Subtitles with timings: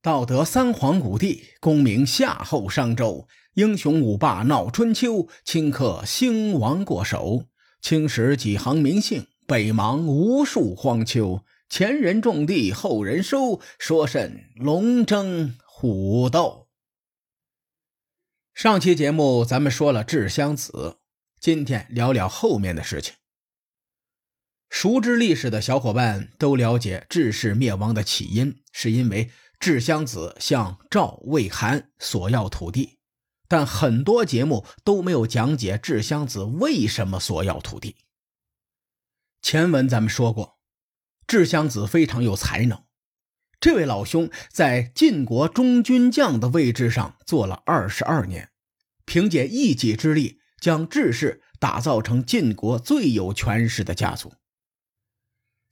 [0.00, 7.46] 道德三皇五帝，功名夏后商周；英雄五霸闹春秋，顷刻兴亡过手。
[7.80, 11.44] 青史几行名姓，北邙无数荒丘。
[11.68, 16.68] 前人种地，后人收，说甚龙争虎斗？
[18.54, 20.98] 上期节目咱们说了智襄子，
[21.40, 23.14] 今天聊聊后面的事情。
[24.70, 29.30] 熟知历史的小伙伴都了解，智氏灭亡的起因是因为
[29.60, 32.98] 智襄子向赵、魏、韩索要土地，
[33.48, 37.96] 但很多节目都没有讲解智襄子为什么索要土地。
[39.42, 40.58] 前文咱们说过，
[41.26, 42.84] 智襄子非常有才能，
[43.60, 48.50] 这位老兄在晋国中军将的位置上做了二十二年，
[49.04, 54.34] 凭借一己之力将智氏打造成晋国最有权势的家族。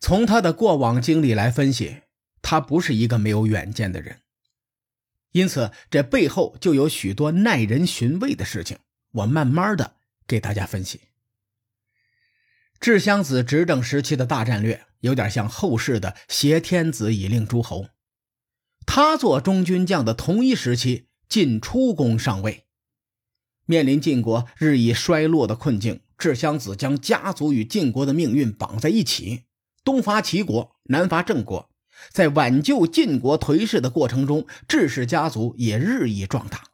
[0.00, 2.02] 从他的过往经历来分析，
[2.48, 4.20] 他不是一个没有远见的人，
[5.32, 8.78] 因此这背后就有许多耐人寻味的事情。
[9.10, 9.96] 我慢慢的
[10.28, 11.00] 给大家分析。
[12.78, 17.88] 智襄子执政时期的大战略，有点像后世的挟天子以令诸侯。
[18.86, 22.66] 他做中军将的同一时期，晋出公上位，
[23.64, 29.46] 面临晋国日益衰落的困境，智襄子将家族与晋国的命运绑在一起。
[29.82, 31.68] 东伐齐国，南伐郑国，
[32.10, 36.70] 在挽救晋国颓势的过程中，智氏家族也日益壮大。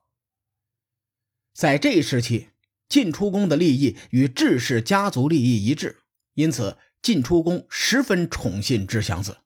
[1.54, 2.50] 在这一时期，
[2.88, 6.00] 晋出公的利益与智氏家族利益一致，
[6.34, 9.38] 因此晋出公十分宠信智襄子。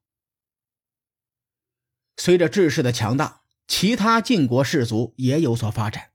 [2.17, 6.11] 随着智氏的强大，其他晋国氏族也有所发展，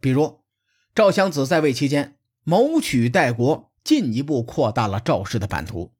[0.00, 0.40] 比如
[0.94, 5.92] 赵襄子在位期间谋取代国，进一步扩大了赵氏的版图。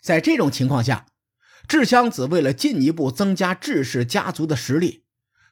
[0.00, 1.06] 在这种情况下，
[1.68, 5.04] 智襄子为了进一步增加智氏家族的实力，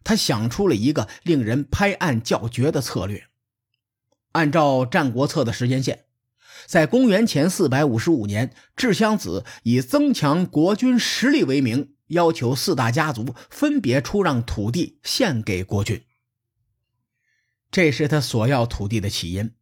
[0.04, 3.28] 他想出了一个令人拍案叫绝的策略。
[4.32, 6.04] 按照《战国策》的时间线，
[6.66, 16.02] 在公元前四百五十五年，智襄子以增强国君实力为名，要求四大家族分别出让土地献给国君。
[17.70, 19.52] 这是他索要土地的起因。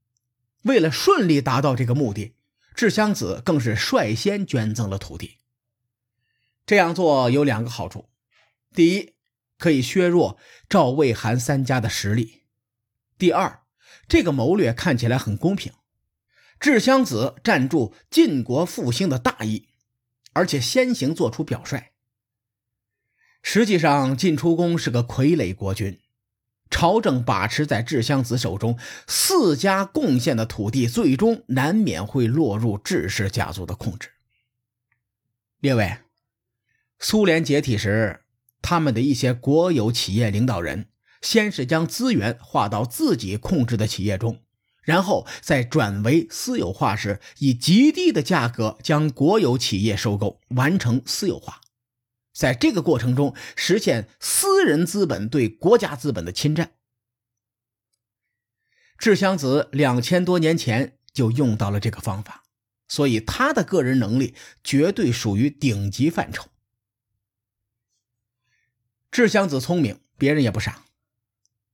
[0.63, 2.35] 为了顺利达到这个目的。
[2.75, 5.38] 智襄子更是率先捐赠了土地。
[6.69, 8.11] 这样做有两个好处：
[8.75, 9.15] 第一，
[9.57, 10.37] 可以削弱
[10.69, 12.43] 赵、魏、韩三家的实力；
[13.17, 13.63] 第二，
[14.07, 15.73] 这个谋略看起来很公平。
[16.61, 19.69] 智襄子站住晋国复兴的大义，
[20.35, 21.93] 而且先行做出表率。
[23.43, 25.99] 实际上，晋出公是个傀儡国君。
[26.69, 34.11] 朝政把持在智襄子手中，四家贡献的土地最终难免会落入智氏家族的控制。
[35.61, 35.97] 列位，
[36.99, 38.25] 苏联解体时，
[38.61, 40.89] 他们的一些国有企业领导人
[41.23, 44.43] 先是将资源划到自己控制的企业中，
[44.83, 51.61] 然后再转为私有化时，以极低的价格将国有企业收购，完成私有化。
[52.33, 56.73] 在这个过程中，实现私人资本对国家资本的侵占。
[58.97, 62.43] 智襄子两千多年前就用到了这个方法，
[62.89, 64.35] 所以他的个人能力
[64.65, 66.49] 绝对属于顶级范畴。
[69.11, 70.85] 智襄子聪明，别人也不傻。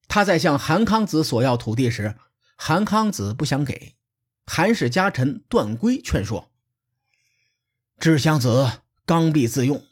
[0.07, 2.17] 他在向韩康子索要土地时，
[2.57, 3.97] 韩康子不想给，
[4.47, 6.53] 韩氏家臣段圭劝说
[7.99, 9.85] ：“智襄子刚愎自用。”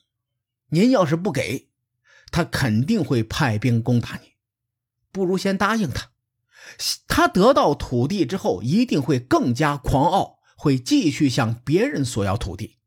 [0.70, 1.68] 您要是不给，
[2.30, 4.32] 他肯定会派兵攻打你。
[5.10, 6.10] 不如先答应他，
[7.08, 12.78] 他得到土地之后一定会更加狂傲，会继续向别人索要土地。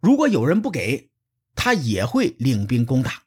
[0.00, 1.10] 如果有人不给，
[1.54, 3.23] 他也会领兵攻打。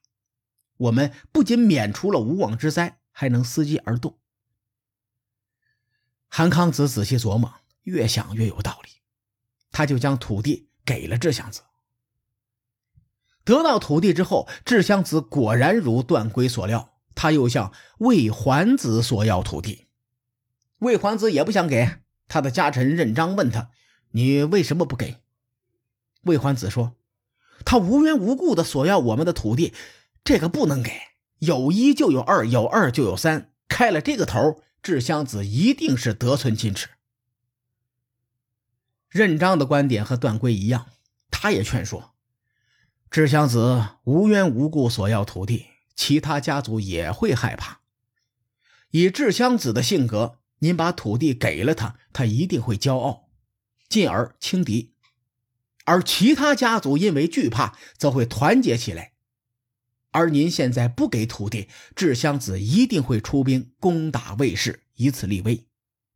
[0.78, 4.18] 我们不仅免除了无妄之灾，还能伺机而动。
[6.28, 8.90] 韩康子仔细琢磨，越想越有道理，
[9.72, 11.62] 他就将土地给了智襄子。
[13.44, 19.88] 得到土地之后，智襄子果然如段圭所料，他又向魏桓子索要土地。
[20.80, 23.72] 魏桓子也不想给，他的家臣任章问他
[24.12, 25.22] ：“你为什么不给？”
[26.24, 26.98] 魏桓子说
[27.66, 29.74] ：“他无缘无故的索要我们的土地，
[30.28, 30.92] 这个不能给。
[31.40, 36.90] 有一就有二，有二就有三，开了这个头，智襄子一定是得寸进尺。”
[39.08, 40.88] 任章的观点和段圭一样，
[41.32, 42.14] 他也劝说。
[43.10, 47.80] 智襄子无缘无故索要土地，其他家族也会害怕。
[48.92, 53.30] 以智襄子的性格，您把土地给了他，他一定会骄傲，
[53.88, 54.92] 进而轻敌；
[55.86, 59.14] 而其他家族因为惧怕，则会团结起来。
[60.18, 65.68] 而您现在不给土地，智襄子一定会出兵攻打魏氏，以此立威。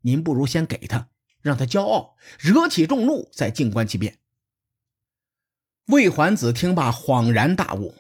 [0.01, 1.09] 您不如先给他，
[1.39, 4.18] 让他骄傲，惹起众怒，再静观其变。
[5.86, 7.94] 魏桓子听罢，恍然大悟：“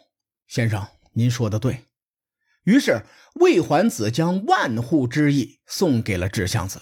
[0.49, 1.85] 先生，您说的对。”
[2.65, 3.03] 于是
[3.35, 6.81] 魏桓子将万户之邑送给了智襄子。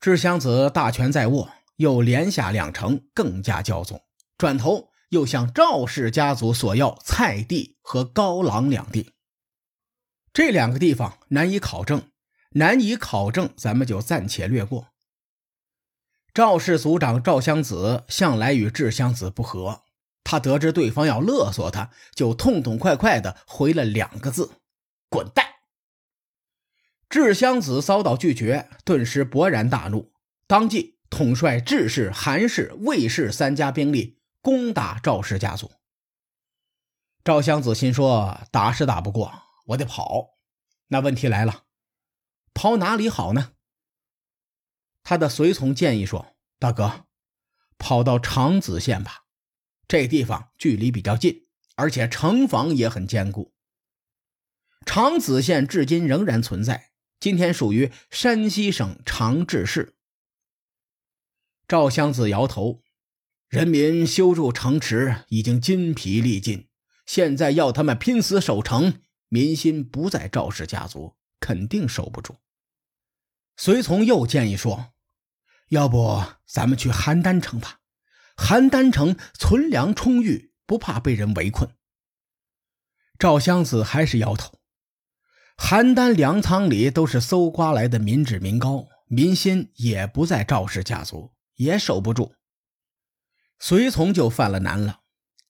[0.00, 4.02] 智襄子大权在握，又连下两城，更加骄纵，
[4.38, 4.89] 转头。
[5.10, 9.12] 又向赵氏家族索要蔡地和高朗两地，
[10.32, 12.10] 这两个地方难以考证，
[12.50, 14.86] 难以考证，咱们就暂且略过。
[16.32, 19.82] 赵氏族长赵襄子向来与智襄子不和，
[20.22, 24.52] 他得知对方要勒索他，就痛痛快快的回了两个字
[25.10, 25.44] ：“滚蛋！”
[27.10, 30.12] 智襄子遭到拒绝，顿时勃然大怒，
[30.46, 34.19] 当即统帅智氏、韩氏、魏氏三家兵力。
[34.42, 35.70] 攻打赵氏家族，
[37.22, 39.30] 赵襄子心说：“打是打不过，
[39.66, 40.38] 我得跑。”
[40.88, 41.66] 那问题来了，
[42.54, 43.52] 跑哪里好呢？
[45.02, 47.06] 他的随从建议说：“大哥，
[47.76, 49.26] 跑到长子县吧，
[49.86, 51.46] 这地方距离比较近，
[51.76, 53.54] 而且城防也很坚固。
[54.86, 59.98] 长子县至今仍然存在，今天属于山西省长治市。”
[61.68, 62.82] 赵襄子摇头。
[63.50, 66.68] 人民修筑城池已经筋疲力尽，
[67.04, 72.36] 现在要他们拼死守城，民心不在赵氏家族，肯定守不住。
[73.56, 74.92] 随从又建议说
[75.70, 77.80] ：“要不咱们去邯郸城吧？
[78.36, 81.68] 邯郸城存粮充裕，不怕被人围困。”
[83.18, 84.60] 赵襄子还是摇头。
[85.56, 92.36] 邯郸粮仓里都是搜刮来的民脂民膏，民心也不在赵氏家族，也守不住。
[93.60, 95.02] 随从就犯了难了，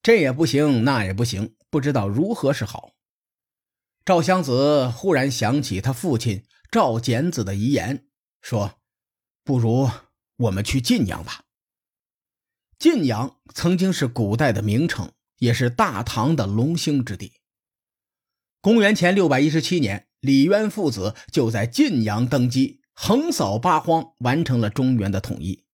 [0.03, 2.91] 这也不行，那也不行，不知道如何是好。
[4.05, 8.09] 赵襄子忽然想起他父亲赵简子的遗言，
[8.43, 8.81] 说
[9.45, 9.89] ：“不如
[10.37, 11.45] 我们去晋阳吧。”
[12.81, 17.35] 晋阳曾经是古代的名城，也是大唐的龙兴之地。
[18.61, 25.65] 公元前六百一十七年，李渊父子就在晋阳登基，横扫八荒，完成了中原的统一。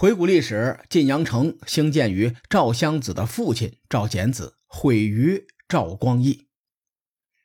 [0.00, 6.46] 回顾历史，晋阳城兴建于赵襄子的父亲赵简子，毁于赵光义。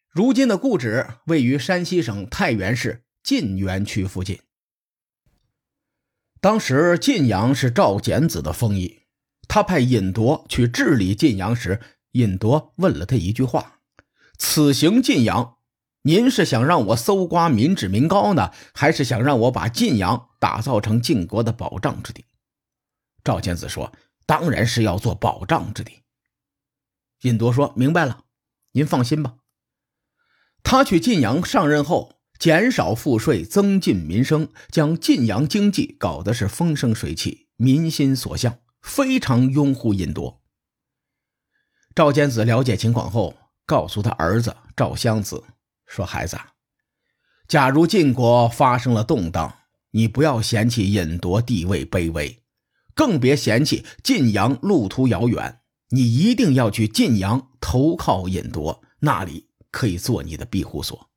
[0.10, 4.40] 如今的故址位于山西省太原市晋源区附近。
[6.40, 9.02] 当时晋阳是赵简子的封邑，
[9.50, 11.81] 他派尹铎去治理晋阳时，
[12.13, 13.81] 尹铎问了他一句话
[14.40, 15.57] ：“此行晋阳，
[16.04, 22.24] 您是想让我搜刮民脂民膏呢，还是想让我把晋阳打造成晋国的保障之地？”
[23.25, 23.92] 赵简子说
[24.25, 26.04] ：“当然是要做保障之地。”
[27.24, 28.25] 尹铎说：“明白了，
[28.74, 29.38] 您放心吧。”
[30.62, 40.44] 他去晋阳上任后，减少赋税，增进民生，将晋阳经济搞得是风生水起，民心所向，非常拥护尹铎。
[41.95, 43.36] 赵简子了解情况后，
[43.66, 45.44] 告诉他儿子赵襄子
[45.88, 46.38] 说：“孩子，
[47.48, 49.57] 假如晋国发生了动荡，
[49.92, 52.39] 你不要嫌弃尹铎地位卑微。”
[52.95, 55.59] 更别嫌弃晋阳路途遥远，
[55.89, 61.09] 你一定要去晋阳投靠尹铎，那里可以做你的庇护所。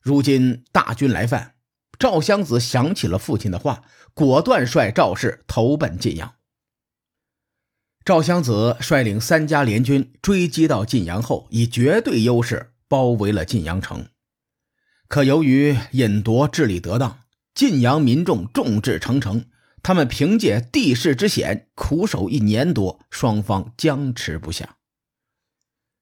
[0.00, 1.54] 如今大军来犯，
[1.96, 6.34] 赵襄子想起了父亲的话，果断率赵氏投奔晋阳。
[8.04, 14.08] 赵襄子率领三家联军追击到晋阳后，以绝对优势包围了晋阳城。
[15.06, 17.20] 可由于尹铎治理得当，
[17.54, 19.44] 晋阳民众众志成城。
[19.82, 24.76] 他们凭借地势之险，苦守一年多，双方僵持不下。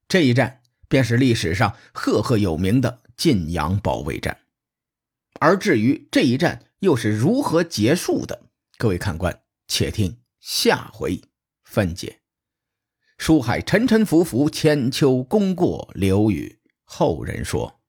[0.06, 4.38] 这一战便是历史上赫赫有名的晋阳保卫战。
[5.38, 8.42] 而至于这一战又是如何结束的，
[8.76, 11.22] 各位看官，且听下回
[11.64, 12.18] 分解。
[13.16, 17.80] 书海沉沉浮浮，千秋功过留与后人说。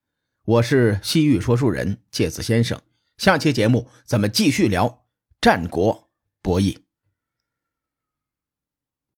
[0.45, 2.81] 我是西域说书人介子先生，
[3.17, 5.00] 下期节目咱们继续聊。
[5.41, 6.07] 战国
[6.43, 6.77] 博弈。